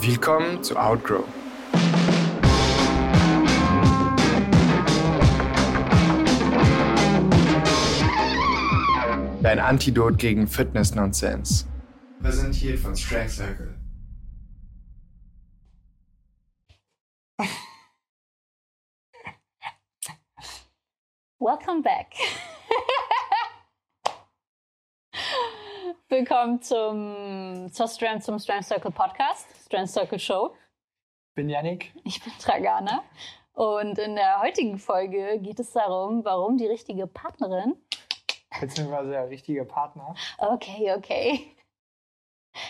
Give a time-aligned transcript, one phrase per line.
[0.00, 1.24] Willkommen zu Outgrow.
[9.42, 11.66] Dein Antidot gegen Fitness-Nonsense.
[12.20, 13.78] Präsentiert von Strength Circle.
[21.38, 22.14] Welcome back.
[26.14, 30.54] Willkommen zum, zur Strength, zum Strength Circle Podcast, Strength Circle Show.
[31.30, 31.92] Ich bin Yannick.
[32.04, 33.02] Ich bin Tragana.
[33.52, 37.74] Und in der heutigen Folge geht es darum, warum die richtige Partnerin.
[38.60, 40.14] Beziehungsweise der richtige Partner.
[40.38, 41.56] Okay, okay.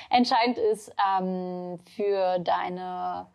[0.09, 3.31] Entscheidend ist ähm, für deine.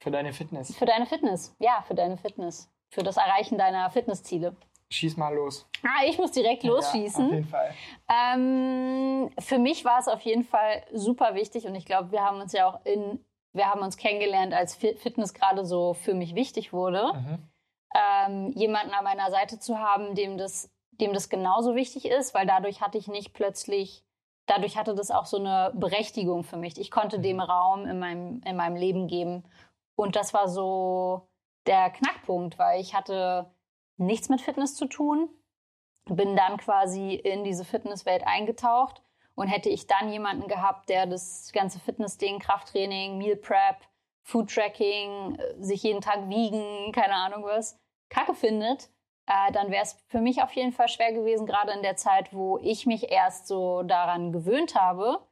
[0.00, 0.76] Für deine Fitness.
[0.76, 1.54] Für deine Fitness.
[1.60, 2.68] Ja, für deine Fitness.
[2.90, 4.56] Für das Erreichen deiner Fitnessziele.
[4.94, 5.66] Schieß mal los.
[5.82, 7.20] Ah, ich muss direkt losschießen.
[7.20, 7.74] Ja, auf jeden Fall.
[8.08, 12.40] Ähm, für mich war es auf jeden Fall super wichtig und ich glaube, wir haben
[12.40, 13.18] uns ja auch in,
[13.52, 17.38] wir haben uns kennengelernt, als Fitness gerade so für mich wichtig wurde, mhm.
[17.94, 22.46] ähm, jemanden an meiner Seite zu haben, dem das, dem das genauso wichtig ist, weil
[22.46, 24.04] dadurch hatte ich nicht plötzlich,
[24.46, 26.78] dadurch hatte das auch so eine Berechtigung für mich.
[26.78, 27.22] Ich konnte mhm.
[27.22, 29.42] dem Raum in meinem, in meinem Leben geben
[29.96, 31.26] und das war so
[31.66, 33.50] der Knackpunkt, weil ich hatte
[33.96, 35.28] nichts mit Fitness zu tun.
[36.06, 39.02] Bin dann quasi in diese Fitnesswelt eingetaucht
[39.34, 43.76] und hätte ich dann jemanden gehabt, der das ganze Fitnessding, Krafttraining, Meal Prep,
[44.22, 47.78] Food Tracking, äh, sich jeden Tag wiegen, keine Ahnung was,
[48.08, 48.90] kacke findet,
[49.26, 52.32] äh, dann wäre es für mich auf jeden Fall schwer gewesen, gerade in der Zeit,
[52.32, 55.26] wo ich mich erst so daran gewöhnt habe,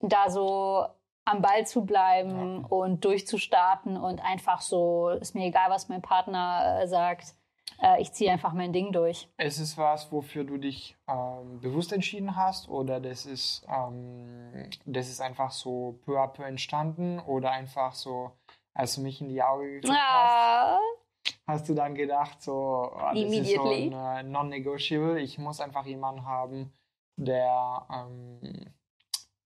[0.00, 0.86] da so
[1.24, 2.66] am Ball zu bleiben ja.
[2.68, 7.34] und durchzustarten und einfach so, ist mir egal, was mein Partner äh, sagt,
[7.82, 9.28] äh, ich ziehe einfach mein Ding durch.
[9.38, 15.08] Ist es was, wofür du dich ähm, bewusst entschieden hast oder das ist, ähm, das
[15.08, 18.32] ist einfach so peu à peu entstanden oder einfach so,
[18.74, 20.78] als du mich in die Augen geguckt ah.
[21.24, 25.60] hast, hast du dann gedacht, so, oh, das ist so ein äh, non-negotiable, ich muss
[25.60, 26.72] einfach jemanden haben,
[27.16, 28.74] der, ähm,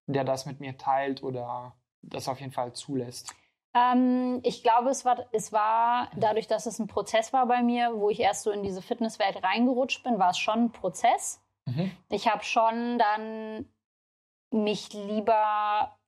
[0.07, 3.35] der das mit mir teilt oder das auf jeden Fall zulässt.
[3.75, 7.93] Ähm, ich glaube, es war, es war dadurch, dass es ein Prozess war bei mir,
[7.95, 11.43] wo ich erst so in diese Fitnesswelt reingerutscht bin, war es schon ein Prozess.
[11.67, 11.91] Mhm.
[12.11, 13.67] Ich habe schon dann
[14.53, 15.99] mich lieber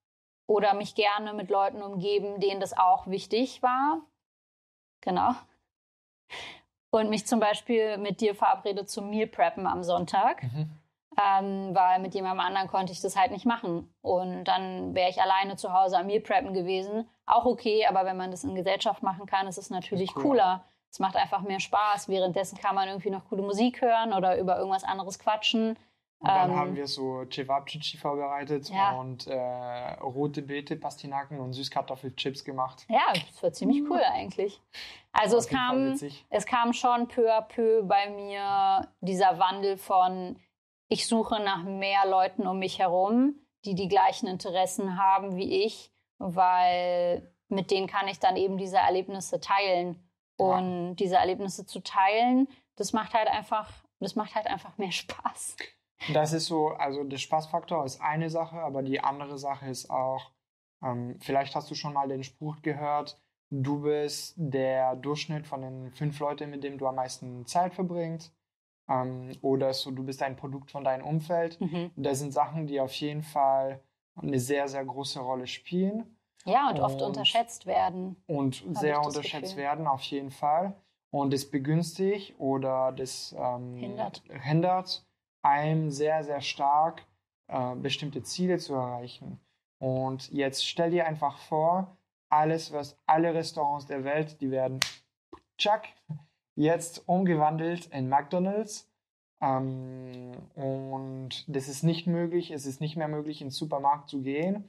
[0.47, 4.03] oder mich gerne mit Leuten umgeben, denen das auch wichtig war.
[5.01, 5.35] Genau.
[6.91, 10.43] Und mich zum Beispiel mit dir verabredet zum Meal Preppen am Sonntag.
[10.43, 10.84] Mhm
[11.17, 13.93] ähm, weil mit jemandem anderen konnte ich das halt nicht machen.
[14.03, 17.09] Und dann wäre ich alleine zu Hause am Meal Preppen gewesen.
[17.27, 20.23] Auch okay, aber wenn man das in Gesellschaft machen kann, ist es natürlich ist cool.
[20.23, 20.65] cooler.
[20.91, 22.09] Es macht einfach mehr Spaß.
[22.09, 25.77] Währenddessen kann man irgendwie noch coole Musik hören oder über irgendwas anderes quatschen.
[26.25, 28.93] Und dann ähm, haben wir so Cevapcici vorbereitet ja.
[28.93, 29.37] und äh,
[30.01, 32.87] rote Beete, Pastinaken und Süßkartoffelchips gemacht.
[32.89, 34.61] Ja, das war ziemlich cool eigentlich.
[35.13, 35.95] Also es kam,
[36.31, 40.37] es kam schon peu à peu bei mir dieser Wandel von
[40.89, 43.35] ich suche nach mehr Leuten um mich herum,
[43.65, 48.79] die die gleichen Interessen haben wie ich, weil mit denen kann ich dann eben diese
[48.79, 50.01] Erlebnisse teilen.
[50.37, 50.95] Und ja.
[50.95, 55.57] diese Erlebnisse zu teilen, das macht halt einfach, das macht halt einfach mehr Spaß.
[56.13, 60.33] Das ist so, also der Spaßfaktor ist eine Sache, aber die andere Sache ist auch,
[60.83, 63.19] ähm, vielleicht hast du schon mal den Spruch gehört,
[63.51, 68.35] du bist der Durchschnitt von den fünf Leuten, mit denen du am meisten Zeit verbringst.
[68.89, 71.61] Ähm, oder so, du bist ein Produkt von deinem Umfeld.
[71.61, 71.91] Mhm.
[71.97, 73.83] Das sind Sachen, die auf jeden Fall
[74.17, 76.17] eine sehr, sehr große Rolle spielen.
[76.45, 78.17] Ja, und, und oft unterschätzt werden.
[78.27, 79.65] Und sehr unterschätzt Gefühl.
[79.65, 80.75] werden, auf jeden Fall.
[81.11, 84.23] Und das begünstigt oder das ähm, hindert.
[84.29, 85.07] hindert
[85.43, 87.07] einem sehr, sehr stark,
[87.49, 89.39] äh, bestimmte Ziele zu erreichen.
[89.79, 91.97] Und jetzt stell dir einfach vor,
[92.31, 94.81] alles, was alle Restaurants der Welt, die werden,
[95.57, 95.89] tschack,
[96.57, 98.91] jetzt umgewandelt in McDonald's.
[99.41, 102.51] Ähm, und das ist nicht möglich.
[102.51, 104.69] Es ist nicht mehr möglich, ins Supermarkt zu gehen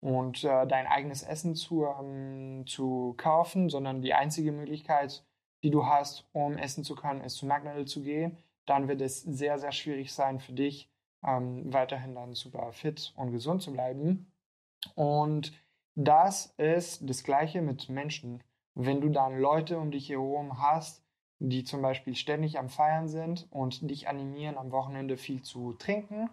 [0.00, 5.24] und äh, dein eigenes Essen zu, ähm, zu kaufen, sondern die einzige Möglichkeit,
[5.62, 8.38] die du hast, um essen zu können, ist zu McDonald's zu gehen.
[8.66, 10.90] Dann wird es sehr, sehr schwierig sein für dich,
[11.24, 14.32] ähm, weiterhin dann super fit und gesund zu bleiben.
[14.94, 15.52] Und
[15.94, 18.42] das ist das Gleiche mit Menschen.
[18.74, 21.02] Wenn du dann Leute um dich herum hast,
[21.38, 26.30] die zum Beispiel ständig am Feiern sind und dich animieren, am Wochenende viel zu trinken,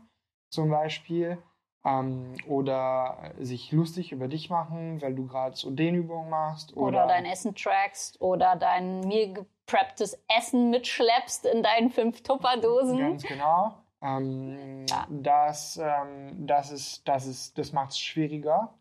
[0.50, 1.38] zum Beispiel,
[1.86, 6.76] ähm, oder sich lustig über dich machen, weil du gerade so Dehnübungen machst.
[6.76, 12.98] Oder, oder, dein Essen trackst oder dein mir geprepptes Essen mitschleppst in deinen fünf Tupperdosen.
[12.98, 13.74] Ganz genau.
[14.02, 15.08] Ähm, ja.
[15.10, 18.74] das, ähm, das, ist, das, ist, das macht es schwieriger.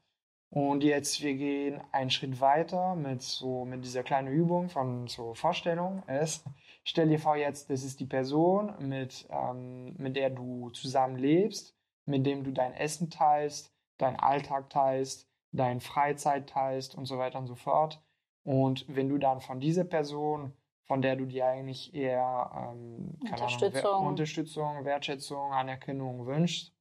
[0.52, 5.32] Und jetzt, wir gehen einen Schritt weiter mit so, mit dieser kleinen Übung von so
[5.32, 6.02] Vorstellung.
[6.06, 6.44] Es,
[6.84, 11.74] stell dir vor jetzt, das ist die Person, mit, ähm, mit der du zusammen lebst,
[12.04, 17.38] mit dem du dein Essen teilst, deinen Alltag teilst, deine Freizeit teilst und so weiter
[17.38, 18.02] und so fort.
[18.44, 20.52] Und wenn du dann von dieser Person,
[20.84, 23.90] von der du dir eigentlich eher ähm, Unterstützung.
[23.90, 26.74] Ahnung, Unterstützung, Wertschätzung, Anerkennung wünschst,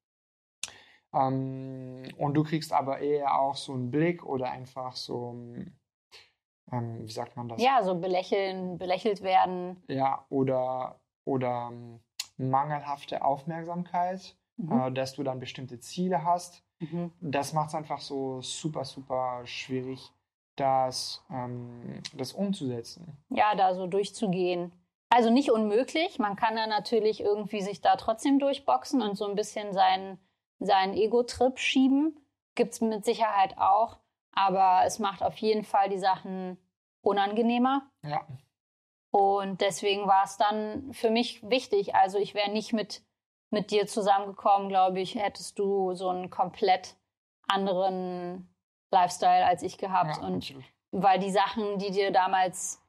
[1.11, 5.35] und du kriegst aber eher auch so einen Blick oder einfach so,
[6.71, 7.61] ähm, wie sagt man das?
[7.61, 9.83] Ja, so belächeln, belächelt werden.
[9.87, 11.99] Ja, oder, oder ähm,
[12.37, 14.71] mangelhafte Aufmerksamkeit, mhm.
[14.71, 16.63] äh, dass du dann bestimmte Ziele hast.
[16.79, 17.11] Mhm.
[17.19, 20.11] Das macht es einfach so super, super schwierig,
[20.55, 23.17] das, ähm, das umzusetzen.
[23.29, 24.71] Ja, da so durchzugehen.
[25.09, 26.19] Also nicht unmöglich.
[26.19, 30.17] Man kann da natürlich irgendwie sich da trotzdem durchboxen und so ein bisschen seinen
[30.61, 32.17] seinen Ego-Trip schieben.
[32.55, 33.97] Gibt es mit Sicherheit auch.
[34.33, 36.57] Aber es macht auf jeden Fall die Sachen
[37.01, 37.89] unangenehmer.
[38.03, 38.25] Ja.
[39.11, 41.95] Und deswegen war es dann für mich wichtig.
[41.95, 43.03] Also ich wäre nicht mit,
[43.49, 46.95] mit dir zusammengekommen, glaube ich, hättest du so einen komplett
[47.47, 48.49] anderen
[48.91, 50.17] Lifestyle als ich gehabt.
[50.17, 50.53] Ja, und
[50.91, 52.81] weil die Sachen, die dir damals,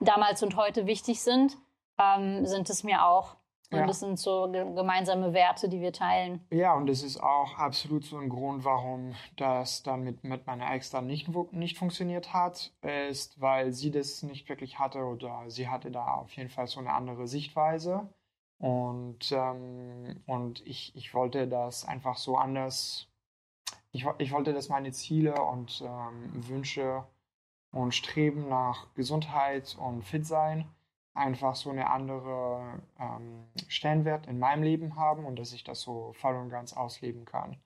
[0.00, 1.56] damals und heute wichtig sind,
[1.98, 3.36] ähm, sind es mir auch.
[3.80, 3.86] Ja.
[3.86, 6.44] das sind so gemeinsame Werte, die wir teilen.
[6.50, 10.72] Ja, und das ist auch absolut so ein Grund, warum das dann mit, mit meiner
[10.72, 12.72] Ex dann nicht, nicht funktioniert hat,
[13.08, 16.80] ist, weil sie das nicht wirklich hatte oder sie hatte da auf jeden Fall so
[16.80, 18.08] eine andere Sichtweise.
[18.58, 23.08] Und, ähm, und ich, ich wollte das einfach so anders,
[23.90, 27.04] ich, ich wollte, dass meine Ziele und ähm, Wünsche
[27.72, 30.66] und Streben nach Gesundheit und Fit sein
[31.14, 36.12] einfach so eine andere ähm, Stellenwert in meinem Leben haben und dass ich das so
[36.14, 37.56] voll und ganz ausleben kann.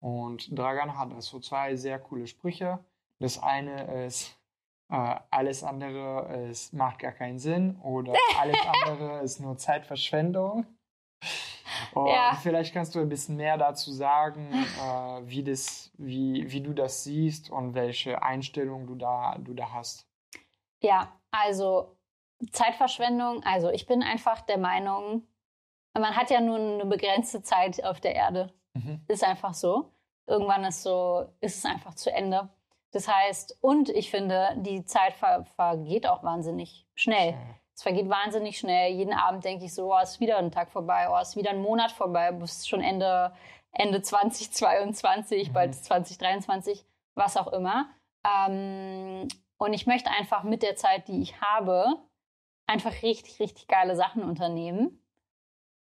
[0.00, 2.78] Und Dragan hat da so zwei sehr coole Sprüche.
[3.20, 4.36] Das eine ist,
[4.90, 10.66] äh, alles andere ist, macht gar keinen Sinn oder alles andere ist nur Zeitverschwendung.
[11.92, 12.36] Und ja.
[12.42, 14.52] vielleicht kannst du ein bisschen mehr dazu sagen,
[14.82, 19.72] äh, wie, das, wie, wie du das siehst und welche Einstellung du da, du da
[19.72, 20.08] hast.
[20.82, 21.97] Ja, also
[22.52, 25.26] Zeitverschwendung, also ich bin einfach der Meinung,
[25.94, 28.52] man hat ja nur eine begrenzte Zeit auf der Erde.
[28.74, 29.00] Mhm.
[29.08, 29.90] Ist einfach so.
[30.26, 32.48] Irgendwann ist so, ist es einfach zu Ende.
[32.92, 37.30] Das heißt, und ich finde, die Zeit ver vergeht auch wahnsinnig schnell.
[37.30, 37.54] Okay.
[37.74, 38.92] Es vergeht wahnsinnig schnell.
[38.92, 41.62] Jeden Abend denke ich so, oh, ist wieder ein Tag vorbei, oh, ist wieder ein
[41.62, 43.32] Monat vorbei, es ist schon Ende,
[43.72, 45.52] Ende 2022, mhm.
[45.52, 46.84] bald 2023,
[47.14, 47.88] was auch immer.
[48.24, 51.96] Ähm, und ich möchte einfach mit der Zeit, die ich habe,
[52.68, 55.02] einfach richtig, richtig geile Sachen unternehmen.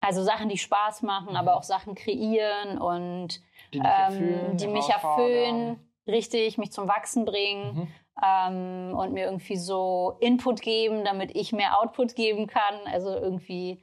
[0.01, 1.37] Also Sachen, die Spaß machen, mhm.
[1.37, 3.41] aber auch Sachen kreieren und
[3.73, 5.79] die, ähm, die mich erfüllen,
[6.09, 7.89] richtig, mich zum Wachsen bringen mhm.
[8.21, 12.75] ähm, und mir irgendwie so Input geben, damit ich mehr Output geben kann.
[12.87, 13.81] Also irgendwie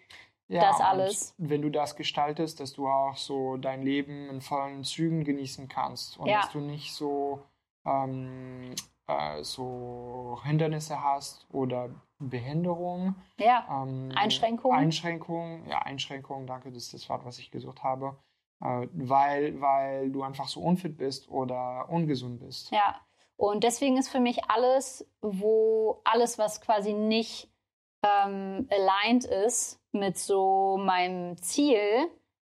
[0.49, 1.35] ja, das alles.
[1.37, 6.17] wenn du das gestaltest, dass du auch so dein Leben in vollen Zügen genießen kannst
[6.17, 6.41] und ja.
[6.41, 7.39] dass du nicht so
[7.85, 8.73] ähm,
[9.07, 13.15] äh, so Hindernisse hast oder Behinderung.
[13.37, 14.77] Ja, ähm, Einschränkungen.
[14.77, 18.17] Einschränkungen, ja, Einschränkungen, danke, das ist das Wort, was ich gesucht habe.
[18.61, 22.71] Äh, weil, weil du einfach so unfit bist oder ungesund bist.
[22.71, 22.99] Ja,
[23.37, 27.49] und deswegen ist für mich alles, wo alles, was quasi nicht
[28.03, 32.09] ähm, aligned ist mit so meinem Ziel,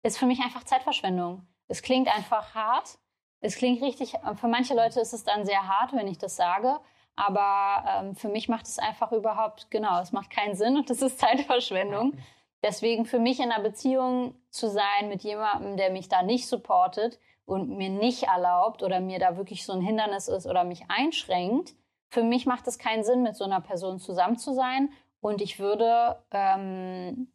[0.02, 1.46] ist für mich einfach Zeitverschwendung.
[1.68, 2.98] Es klingt einfach hart.
[3.40, 6.80] Es klingt richtig, für manche Leute ist es dann sehr hart, wenn ich das sage.
[7.16, 11.02] Aber ähm, für mich macht es einfach überhaupt, genau, es macht keinen Sinn und es
[11.02, 12.18] ist Zeitverschwendung.
[12.62, 17.18] Deswegen für mich in einer Beziehung zu sein mit jemandem, der mich da nicht supportet
[17.44, 21.74] und mir nicht erlaubt oder mir da wirklich so ein Hindernis ist oder mich einschränkt,
[22.12, 24.92] für mich macht es keinen Sinn, mit so einer Person zusammen zu sein.
[25.20, 27.32] Und ich würde, ähm,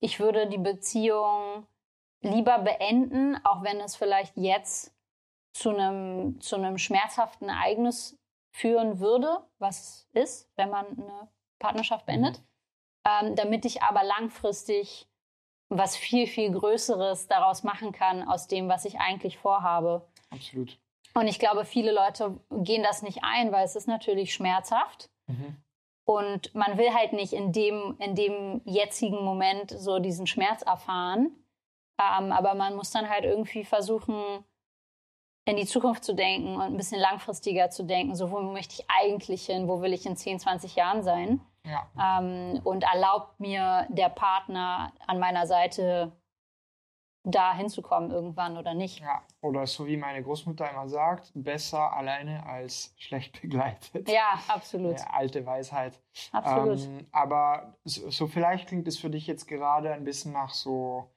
[0.00, 1.66] ich würde die Beziehung
[2.20, 4.94] lieber beenden, auch wenn es vielleicht jetzt
[5.54, 8.18] zu einem, zu einem schmerzhaften Ereignis
[8.54, 12.40] führen würde, was ist, wenn man eine Partnerschaft beendet,
[13.04, 15.08] ähm, damit ich aber langfristig
[15.70, 20.06] was viel, viel Größeres daraus machen kann, aus dem, was ich eigentlich vorhabe.
[20.30, 20.78] Absolut.
[21.14, 25.10] Und ich glaube, viele Leute gehen das nicht ein, weil es ist natürlich schmerzhaft.
[25.26, 25.56] Mhm.
[26.06, 31.34] Und man will halt nicht in dem, in dem jetzigen Moment so diesen Schmerz erfahren.
[31.98, 34.44] Ähm, aber man muss dann halt irgendwie versuchen,
[35.46, 38.14] in die Zukunft zu denken und ein bisschen langfristiger zu denken.
[38.14, 39.68] So, wo möchte ich eigentlich hin?
[39.68, 41.40] Wo will ich in 10, 20 Jahren sein?
[41.64, 41.88] Ja.
[42.20, 46.12] Ähm, und erlaubt mir der Partner an meiner Seite
[47.26, 49.00] da hinzukommen irgendwann oder nicht.
[49.00, 54.08] Ja, oder so wie meine Großmutter immer sagt, besser alleine als schlecht begleitet.
[54.08, 54.98] Ja, absolut.
[54.98, 55.98] Ja, alte Weisheit.
[56.32, 56.84] Absolut.
[56.84, 61.13] Ähm, aber so, so, vielleicht klingt es für dich jetzt gerade ein bisschen nach so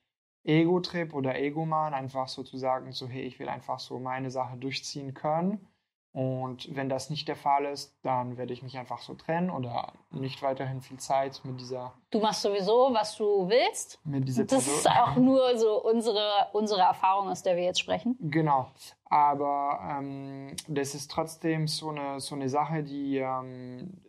[0.47, 5.67] Ego-Trip oder Ego-Man, einfach sozusagen so, hey, ich will einfach so meine Sache durchziehen können.
[6.13, 9.93] Und wenn das nicht der Fall ist, dann werde ich mich einfach so trennen oder
[10.09, 11.93] nicht weiterhin viel Zeit mit dieser.
[12.09, 13.99] Du machst sowieso, was du willst.
[14.03, 14.79] Mit dieser das Person.
[14.79, 18.17] ist auch nur so unsere, unsere Erfahrung, aus der wir jetzt sprechen.
[18.19, 18.71] Genau.
[19.05, 24.01] Aber ähm, das ist trotzdem so eine, so eine Sache, die, ähm,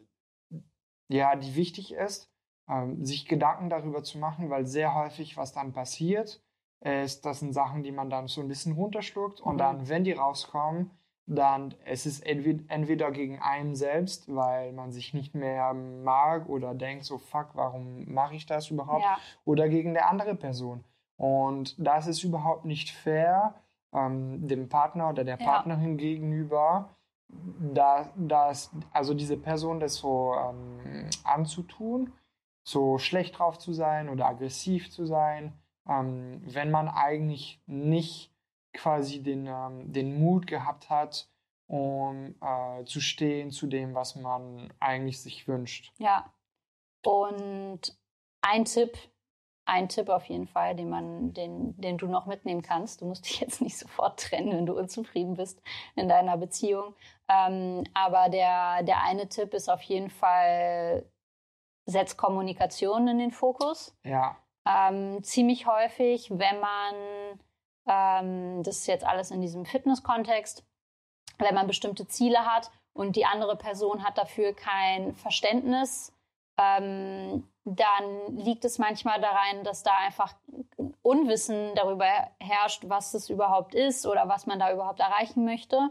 [1.08, 2.30] ja, die wichtig ist,
[2.68, 6.42] ähm, sich Gedanken darüber zu machen, weil sehr häufig, was dann passiert,
[6.80, 9.58] ist, das sind Sachen, die man dann so ein bisschen runterschluckt und mhm.
[9.58, 10.90] dann, wenn die rauskommen,
[11.26, 17.04] dann es ist entweder gegen einen selbst, weil man sich nicht mehr mag oder denkt
[17.04, 19.02] so, fuck, warum mache ich das überhaupt?
[19.02, 19.18] Ja.
[19.44, 20.84] Oder gegen der andere Person.
[21.16, 23.54] Und das ist überhaupt nicht fair
[23.92, 25.96] ähm, dem Partner oder der Partnerin ja.
[25.96, 26.90] gegenüber,
[27.28, 32.12] da, dass, also diese Person das so ähm, anzutun,
[32.68, 35.58] so schlecht drauf zu sein oder aggressiv zu sein,
[35.88, 38.30] ähm, wenn man eigentlich nicht
[38.74, 41.28] quasi den, ähm, den Mut gehabt hat,
[41.66, 45.92] um äh, zu stehen zu dem, was man eigentlich sich wünscht.
[45.98, 46.30] Ja.
[47.04, 47.96] Und
[48.42, 48.98] ein Tipp,
[49.64, 53.00] ein Tipp auf jeden Fall, den man, den, den du noch mitnehmen kannst.
[53.00, 55.62] Du musst dich jetzt nicht sofort trennen, wenn du unzufrieden bist
[55.96, 56.94] in deiner Beziehung.
[57.28, 61.06] Ähm, aber der, der eine Tipp ist auf jeden Fall,
[61.88, 63.96] setz Kommunikation in den Fokus.
[64.04, 64.36] Ja.
[64.66, 66.94] Ähm, ziemlich häufig, wenn man
[67.88, 70.64] ähm, das ist jetzt alles in diesem Fitness-Kontext.
[71.38, 76.12] Wenn man bestimmte Ziele hat und die andere Person hat dafür kein Verständnis,
[76.58, 80.34] ähm, dann liegt es manchmal daran, dass da einfach
[81.02, 82.06] Unwissen darüber
[82.40, 85.90] herrscht, was es überhaupt ist oder was man da überhaupt erreichen möchte.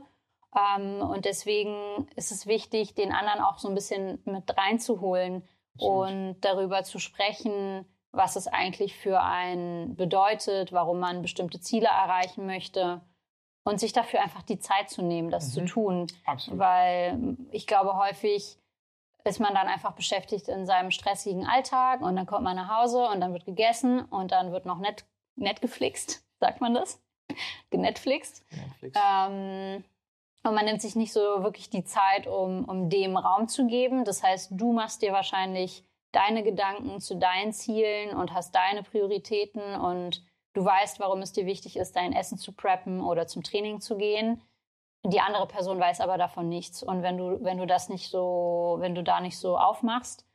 [0.55, 5.47] Ähm, und deswegen ist es wichtig, den anderen auch so ein bisschen mit reinzuholen
[5.79, 12.45] und darüber zu sprechen, was es eigentlich für einen bedeutet, warum man bestimmte Ziele erreichen
[12.45, 13.01] möchte
[13.63, 15.51] und sich dafür einfach die Zeit zu nehmen, das mhm.
[15.51, 16.07] zu tun.
[16.25, 16.59] Absolut.
[16.59, 18.57] Weil ich glaube, häufig
[19.25, 23.07] ist man dann einfach beschäftigt in seinem stressigen Alltag und dann kommt man nach Hause
[23.09, 25.05] und dann wird gegessen und dann wird noch nett,
[25.35, 27.01] nett geflixt, sagt man das?
[27.69, 28.43] Genetflixt.
[28.81, 29.83] Ähm,
[30.47, 34.05] und man nimmt sich nicht so wirklich die Zeit, um, um dem Raum zu geben.
[34.05, 39.75] Das heißt, du machst dir wahrscheinlich deine Gedanken zu deinen Zielen und hast deine Prioritäten
[39.75, 40.23] und
[40.53, 43.97] du weißt, warum es dir wichtig ist, dein Essen zu preppen oder zum Training zu
[43.97, 44.41] gehen.
[45.05, 46.81] Die andere Person weiß aber davon nichts.
[46.81, 50.25] Und wenn du, wenn du das nicht so, wenn du da nicht so aufmachst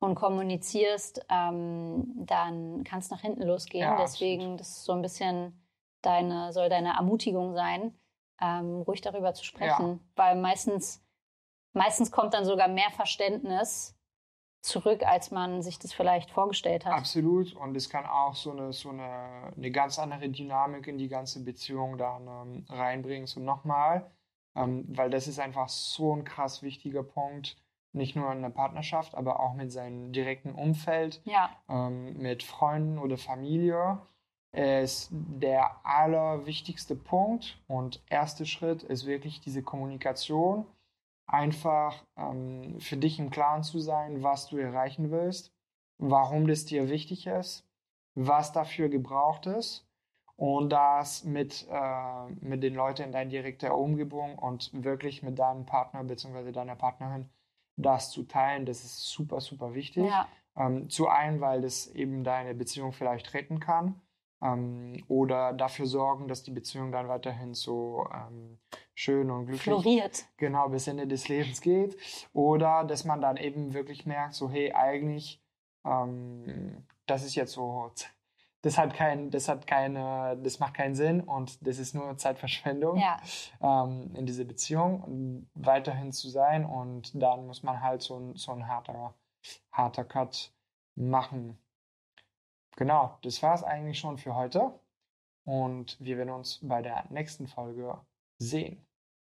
[0.00, 3.88] und kommunizierst, ähm, dann kann es nach hinten losgehen.
[3.88, 5.64] Ja, Deswegen, das ist so ein bisschen
[6.02, 7.98] deine, soll deine Ermutigung sein,
[8.40, 9.88] ähm, ruhig darüber zu sprechen.
[9.88, 9.98] Ja.
[10.16, 11.02] Weil meistens,
[11.72, 13.94] meistens kommt dann sogar mehr Verständnis,
[14.64, 16.94] zurück, als man sich das vielleicht vorgestellt hat.
[16.94, 17.54] Absolut.
[17.54, 21.44] Und es kann auch so eine, so eine, eine ganz andere Dynamik in die ganze
[21.44, 23.26] Beziehung dann ähm, reinbringen.
[23.26, 24.10] So nochmal,
[24.56, 27.56] ähm, weil das ist einfach so ein krass wichtiger Punkt.
[27.92, 31.50] Nicht nur in der Partnerschaft, aber auch mit seinem direkten Umfeld, ja.
[31.68, 33.98] ähm, mit Freunden oder Familie.
[34.54, 40.64] Ist der allerwichtigste Punkt und erste Schritt ist wirklich diese Kommunikation
[41.26, 45.52] einfach ähm, für dich im Klaren zu sein, was du erreichen willst,
[45.98, 47.66] warum das dir wichtig ist,
[48.14, 49.88] was dafür gebraucht ist
[50.36, 55.66] und das mit, äh, mit den Leuten in deiner direkten Umgebung und wirklich mit deinem
[55.66, 56.52] Partner bzw.
[56.52, 57.28] deiner Partnerin
[57.76, 60.04] das zu teilen, das ist super, super wichtig.
[60.04, 60.28] Ja.
[60.56, 64.00] Ähm, zu einem, weil das eben deine Beziehung vielleicht retten kann
[64.42, 68.58] ähm, oder dafür sorgen, dass die Beziehung dann weiterhin so ähm,
[68.94, 70.26] schön und glücklich floriert.
[70.36, 71.96] Genau, bis Ende des Lebens geht.
[72.32, 75.42] Oder dass man dann eben wirklich merkt, so hey, eigentlich,
[75.84, 77.90] ähm, das ist jetzt so,
[78.62, 82.98] das hat kein, das hat keine, das macht keinen Sinn und das ist nur Zeitverschwendung
[82.98, 83.20] ja.
[83.60, 88.66] ähm, in diese Beziehung weiterhin zu sein und dann muss man halt so so ein
[88.66, 89.14] harter,
[89.70, 90.52] harter Cut
[90.94, 91.58] machen.
[92.76, 94.78] Genau, das war es eigentlich schon für heute.
[95.44, 98.00] Und wir werden uns bei der nächsten Folge
[98.38, 98.86] sehen.